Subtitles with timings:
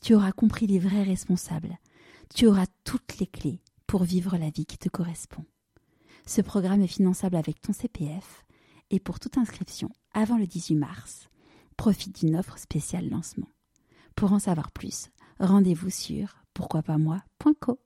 [0.00, 1.78] tu auras compris les vrais responsables,
[2.34, 5.44] tu auras toutes les clés pour vivre la vie qui te correspond.
[6.26, 8.44] Ce programme est finançable avec ton CPF
[8.90, 11.28] et pour toute inscription avant le 18 mars,
[11.76, 13.48] profite d'une offre spéciale lancement.
[14.14, 17.80] Pour en savoir plus, rendez-vous sur pourquoipasmoi.co.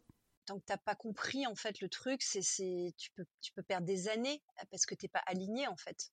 [0.47, 3.87] Tant que t'as pas compris en fait le truc, c'est tu peux tu peux perdre
[3.87, 6.11] des années parce que t'es pas aligné en fait.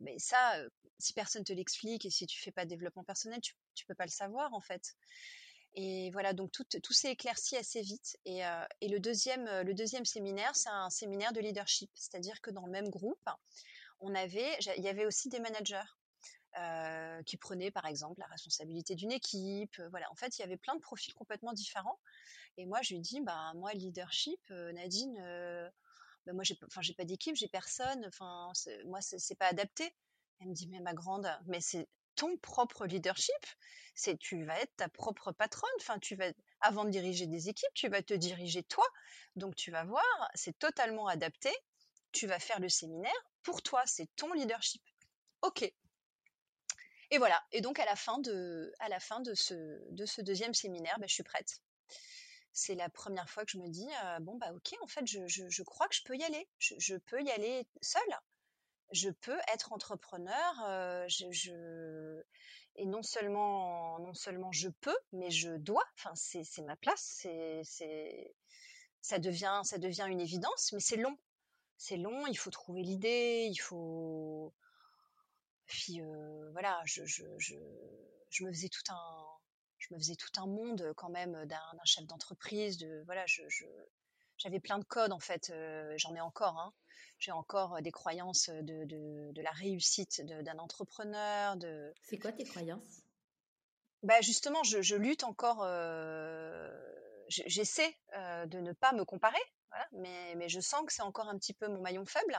[0.00, 0.62] Mais ça,
[0.98, 3.94] si personne te l'explique et si tu fais pas de développement personnel, tu tu peux
[3.94, 4.94] pas le savoir en fait.
[5.76, 8.16] Et voilà, donc tout, tout s'est éclairci assez vite.
[8.24, 8.42] Et,
[8.82, 11.90] le, deuxième, séminaire, c'est un séminaire de leadership.
[11.94, 13.28] C'est-à-dire que dans le même groupe,
[14.02, 15.82] il y avait aussi des managers.
[16.56, 19.80] Euh, qui prenaient par exemple la responsabilité d'une équipe.
[19.90, 21.98] Voilà, en fait, il y avait plein de profils complètement différents.
[22.56, 25.16] Et moi, je lui dis, bah moi, leadership, euh, Nadine,
[26.26, 28.04] bah, moi, enfin, j'ai pas d'équipe, j'ai personne.
[28.06, 28.52] Enfin,
[28.86, 29.92] moi, c'est pas adapté.
[30.40, 33.34] Elle me dit, mais ma grande, mais c'est ton propre leadership.
[33.96, 35.70] C'est tu vas être ta propre patronne.
[35.80, 38.86] Enfin, tu vas avant de diriger des équipes, tu vas te diriger toi.
[39.36, 41.50] Donc tu vas voir, c'est totalement adapté.
[42.12, 44.82] Tu vas faire le séminaire pour toi, c'est ton leadership.
[45.42, 45.70] Ok.
[47.10, 47.42] Et voilà.
[47.52, 49.54] Et donc à la fin de, à la fin de ce,
[49.90, 51.60] de ce deuxième séminaire, ben, je suis prête.
[52.52, 55.26] C'est la première fois que je me dis euh, bon bah ok, en fait je,
[55.26, 56.48] je, crois que je peux y aller.
[56.58, 58.02] Je, peux y aller seule
[58.92, 60.54] je peux être entrepreneur.
[60.66, 61.08] Euh,
[62.76, 65.84] et non seulement, non seulement je peux, mais je dois.
[65.96, 67.24] Enfin, c'est ma place.
[67.64, 68.34] C'est,
[69.00, 71.16] ça devient, ça devient une évidence, mais c'est long.
[71.76, 72.26] C'est long.
[72.26, 73.48] Il faut trouver l'idée.
[73.50, 74.52] Il faut.
[75.66, 76.00] Puis
[76.52, 77.54] voilà, je, je, je,
[78.30, 79.26] je, me faisais tout un,
[79.78, 82.78] je me faisais tout un monde quand même d'un chef d'entreprise.
[82.78, 83.42] De voilà, je,
[84.38, 85.52] j'avais plein de codes en fait.
[85.96, 86.58] J'en ai encore.
[86.58, 86.72] Hein
[87.18, 91.56] j'ai encore des croyances de, de, la réussite d'un entrepreneur.
[91.56, 91.92] De...
[92.02, 93.02] C'est quoi tes croyances?
[94.02, 95.64] Bah Justement, je, lutte encore,
[97.28, 99.40] j'essaie de ne pas me comparer,
[99.92, 102.38] mais, mais, je sens que c'est encore un petit peu mon maillon faible.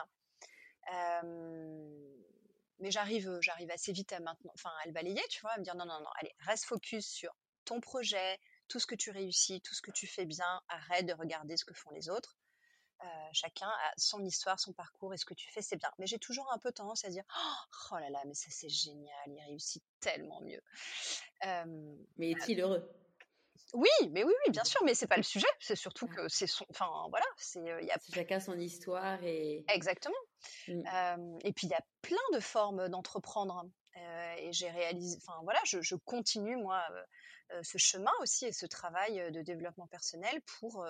[2.78, 5.64] Mais j'arrive, j'arrive assez vite à maintenant, enfin à le balayer, tu vois, à me
[5.64, 8.38] dire non, non, non, allez, reste focus sur ton projet,
[8.68, 11.64] tout ce que tu réussis, tout ce que tu fais bien, arrête de regarder ce
[11.64, 12.36] que font les autres.
[13.02, 15.90] Euh, chacun a son histoire, son parcours, et ce que tu fais, c'est bien.
[15.98, 18.70] Mais j'ai toujours un peu tendance à dire oh, oh là là, mais ça c'est
[18.70, 20.62] génial, il réussit tellement mieux.
[22.16, 22.88] mais est-il heureux?
[23.74, 25.46] Oui, mais oui, oui, bien sûr, mais c'est pas le sujet.
[25.60, 26.66] C'est surtout que c'est son.
[26.70, 27.60] Enfin, voilà, c'est.
[27.80, 29.64] Il y a chacun son histoire et.
[29.68, 30.14] Exactement.
[30.68, 31.38] Mmh.
[31.42, 33.64] et puis il y a plein de formes d'entreprendre.
[34.38, 35.18] et j'ai réalisé.
[35.22, 36.82] Enfin voilà, je, je continue moi
[37.52, 40.86] euh, ce chemin aussi et ce travail de développement personnel pour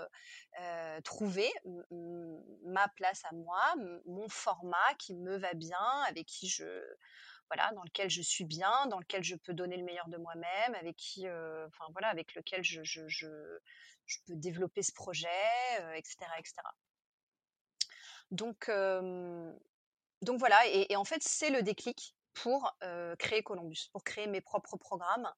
[1.05, 1.51] trouver
[2.65, 3.63] ma place à moi,
[4.07, 6.65] mon format qui me va bien, avec qui je
[7.49, 10.75] voilà, dans lequel je suis bien, dans lequel je peux donner le meilleur de moi-même,
[10.75, 13.27] avec qui, avec lequel je,
[14.27, 15.29] peux développer ce projet,
[15.95, 16.55] etc., etc.
[18.31, 18.71] Donc,
[20.23, 22.77] donc voilà, et, en fait, c'est le déclic pour
[23.19, 25.33] créer Columbus, pour créer mes propres programmes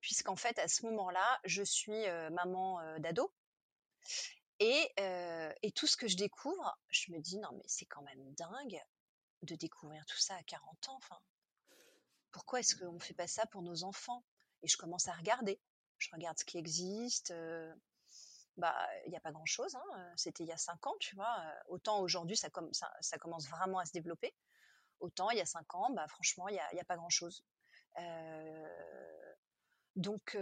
[0.00, 3.32] puisqu'en fait, à ce moment-là, je suis maman d'ado.
[4.58, 4.92] Et,
[5.62, 8.80] et, tout ce que je découvre, je me dis, non, mais c'est quand même dingue
[9.42, 10.96] de découvrir tout ça à 40 ans.
[10.96, 11.18] Enfin,
[12.32, 14.24] pourquoi est-ce qu'on ne fait pas ça pour nos enfants?
[14.62, 15.60] Et je commence à regarder.
[15.98, 17.32] Je regarde ce qui existe.
[18.56, 19.74] bah, il n'y a pas grand-chose.
[19.74, 20.12] Hein.
[20.16, 21.36] C'était il y a 5 ans, tu vois.
[21.68, 24.34] Autant aujourd'hui, ça, commence vraiment à se développer.
[25.00, 27.44] Autant il y a 5 ans, bah, franchement, il n'y a, a, pas grand-chose.
[29.96, 30.36] Donc,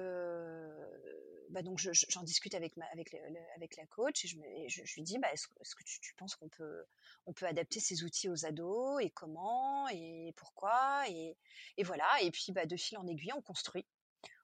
[1.50, 3.14] bah donc j'en discute avec, ma, avec,
[3.56, 4.36] avec la coach et je,
[4.84, 6.84] je, lui dis bah, est-ce, que tu, penses qu'on peut,
[7.26, 11.36] on peut adapter ces outils aux ados et comment et pourquoi et,
[11.76, 12.08] et voilà.
[12.22, 13.86] Et puis bah, de fil en aiguille, on construit.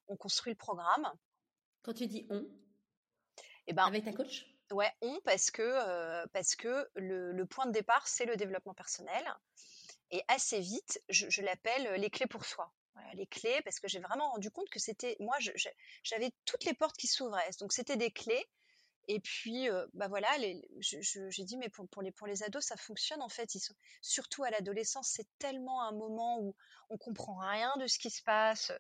[0.09, 1.11] On construit le programme.
[1.83, 2.47] Quand tu dis on
[3.67, 4.47] et eh ben, Avec ta coach?
[4.71, 9.25] Ouais, on, parce que, parce que le, le, point de départ, c'est le développement personnel.
[10.11, 12.71] Et assez vite, je, je l'appelle les clés pour soi
[13.15, 15.37] les clés, parce que j'ai vraiment rendu compte que c'était, moi,
[16.03, 17.51] j'avais toutes les portes qui s'ouvraient.
[17.61, 18.45] Donc c'était des clés
[19.07, 20.29] Et puis, bah voilà,
[20.81, 23.51] j'ai dit, mais pour, les, pour les ados, ça fonctionne en fait.
[24.01, 26.57] Surtout à l'adolescence, c'est tellement un moment où
[26.89, 28.73] on comprend rien de ce qui se passe,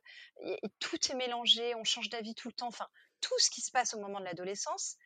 [0.78, 2.68] tout est mélangé, on change d'avis tout le temps.
[2.68, 2.88] Enfin,
[3.20, 4.96] tout ce qui se passe au moment de l'adolescence,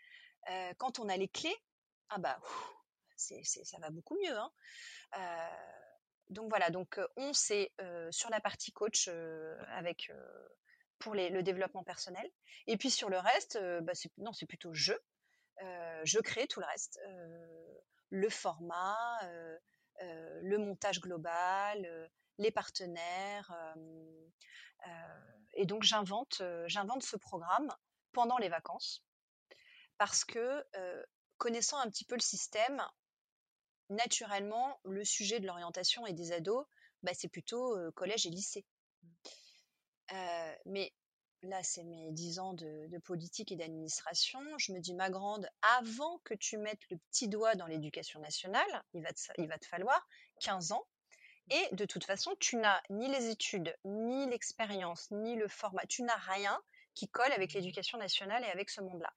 [0.78, 1.56] quand on a les clés,
[2.10, 2.40] ah bah,
[3.16, 4.36] ça va beaucoup mieux.
[4.36, 4.52] Hein.
[6.30, 7.72] Donc voilà, donc on c'est
[8.10, 9.08] sur la partie coach
[9.68, 10.10] avec
[10.98, 12.28] pour le développement personnel.
[12.66, 14.92] Et puis sur le reste, bah non, c'est plutôt je.
[16.04, 16.98] je crée tout le reste.
[18.10, 18.96] le format,
[20.00, 23.52] le montage global, les partenaires.
[25.54, 27.72] et donc j'invente, j'invente ce programme
[28.12, 29.04] pendant les vacances
[29.98, 30.64] parce que
[31.36, 32.82] connaissant un petit peu le système,
[33.90, 36.66] naturellement, le sujet de l'orientation et des ados,
[37.02, 38.64] bah, c'est plutôt collège et lycée.
[40.12, 40.92] Euh, mais
[41.42, 44.40] là, c'est mes dix ans de, politique et d'administration.
[44.58, 45.48] Je me dis, ma grande,
[45.78, 49.58] avant que tu mettes le petit doigt dans l'éducation nationale, il va, te, il va
[49.58, 50.06] te falloir
[50.40, 50.86] 15 ans.
[51.50, 55.86] Et de toute façon, tu n'as ni les études, ni l'expérience, ni le format.
[55.86, 56.60] Tu n'as rien
[56.94, 59.12] qui colle avec l'éducation nationale et avec ce monde-là.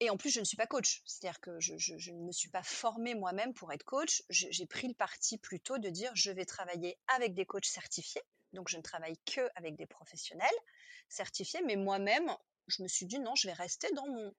[0.00, 1.02] Et en plus, je ne suis pas coach.
[1.06, 4.22] C'est-à-dire que je, je, ne me suis pas formée moi-même pour être coach.
[4.28, 8.22] J'ai pris le parti plutôt de dire je vais travailler avec des coachs certifiés
[8.54, 10.48] donc je ne travaille que avec des professionnels
[11.08, 12.34] certifiés, mais moi-même,
[12.68, 14.34] je me suis dit non, je vais rester dans mon,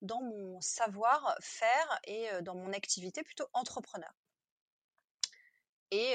[0.00, 4.12] dans mon savoir-faire et dans mon activité plutôt entrepreneur.
[5.90, 6.14] Et,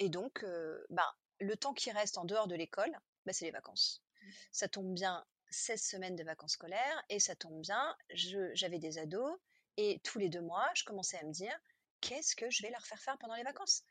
[0.00, 0.44] et donc,
[0.90, 1.10] ben,
[1.40, 2.94] le temps qui reste en dehors de l'école,
[3.24, 4.02] ben, c'est les vacances.
[4.22, 4.30] Mmh.
[4.52, 5.24] Ça tombe bien
[5.54, 9.38] 16 semaines de vacances scolaires et ça tombe bien, j'avais des ados
[9.76, 11.56] et tous les deux mois, je commençais à me dire
[12.00, 13.84] qu'est-ce que je vais leur faire faire pendant les vacances?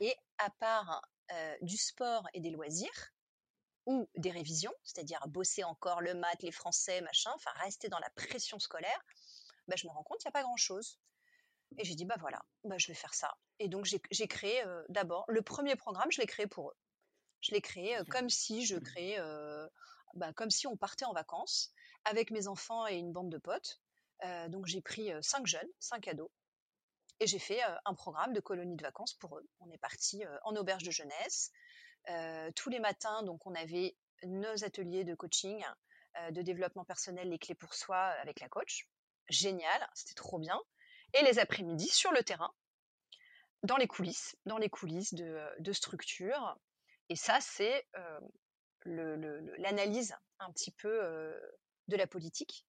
[0.00, 1.02] Et à part
[1.60, 3.12] du sport et des loisirs,
[3.88, 8.10] ou des révisions, c'est-à-dire bosser encore le maths, les français, machin, enfin rester dans la
[8.10, 9.00] pression scolaire,
[9.66, 11.00] bah, je me rends compte qu'il n'y a pas grand-chose.
[11.78, 13.34] Et j'ai dit, bah voilà, bah, je vais faire ça.
[13.58, 16.76] Et donc j'ai créé d'abord, le premier programme, je l'ai créé pour eux.
[17.40, 18.82] Je l'ai créé comme si je mmh.
[18.82, 19.18] créais,
[20.14, 21.72] bah, comme si on partait en vacances
[22.04, 23.80] avec mes enfants et une bande de potes.
[24.48, 26.30] donc j'ai pris cinq jeunes, cinq ados,
[27.20, 29.48] et j'ai fait un programme de colonie de vacances pour eux.
[29.60, 31.50] On est parti en auberge de jeunesse.
[32.54, 35.62] tous les matins, donc on avait nos ateliers de coaching,
[36.30, 38.88] de développement personnel, les clés pour soi avec la coach.
[39.28, 40.58] Génial, c'était trop bien.
[41.14, 42.52] Et les après-midi sur le terrain,
[43.62, 46.56] dans les coulisses, dans les coulisses de, structure.
[47.08, 47.86] Et ça, c'est
[48.84, 50.90] l'analyse un petit peu
[51.88, 52.66] de la politique.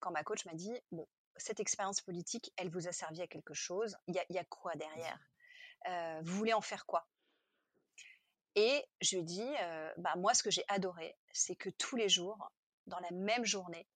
[0.00, 1.06] quand ma coach m'a dit, bon,
[1.36, 5.18] cette expérience politique, elle vous a servi à quelque chose Il y a, quoi derrière?
[5.88, 7.08] Euh, Vous voulez en faire quoi?
[8.54, 12.08] Et je lui dis, euh, bah, moi, ce que j'ai adoré, c'est que tous les
[12.08, 12.52] jours,
[12.86, 13.88] dans la même journée,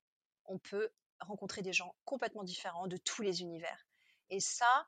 [0.46, 0.90] on peut
[1.20, 3.86] rencontrer des gens complètement différents de tous les univers.
[4.30, 4.86] Et ça,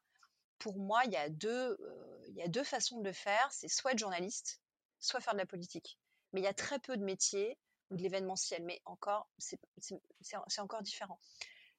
[0.59, 3.53] pour moi, il y a deux, euh, y a deux façons de le faire.
[3.53, 4.63] C'est soit être journaliste,
[4.99, 5.99] soit faire de la politique.
[6.33, 7.59] Mais il y a très peu de métiers
[7.91, 8.63] ou de l'événementiel.
[8.65, 11.19] Mais encore, c'est encore différent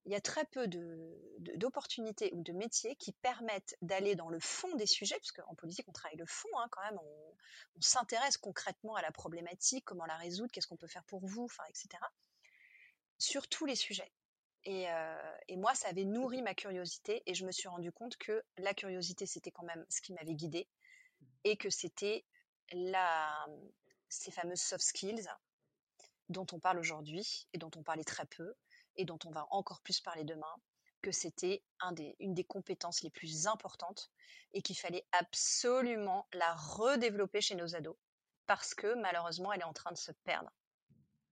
[0.05, 0.67] il y a très peu
[1.57, 5.87] d'opportunités ou de métiers qui permettent d'aller dans le fond des sujets, parce qu'en politique,
[5.87, 10.17] on travaille le fond hein, quand même, on, s'intéresse concrètement à la problématique, comment la
[10.17, 11.87] résoudre, qu'est-ce qu'on peut faire pour vous, etc.
[13.17, 14.11] Sur tous les sujets.
[14.67, 18.43] Euh, et, moi, ça avait nourri ma curiosité et je me suis rendu compte que
[18.57, 20.67] la curiosité, c'était quand même ce qui m'avait guidée
[21.43, 22.25] et que c'était
[24.09, 25.27] ces fameuses soft skills
[26.29, 28.53] dont on parle aujourd'hui et dont on parlait très peu,
[28.95, 30.55] et dont on va encore plus parler demain,
[31.01, 31.63] que c'était
[32.19, 34.11] une des compétences les plus importantes
[34.51, 37.95] et qu'il fallait absolument la redévelopper chez nos ados
[38.45, 40.51] parce que malheureusement elle est en train de se perdre.